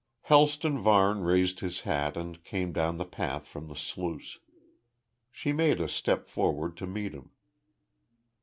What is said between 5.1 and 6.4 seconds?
She made a step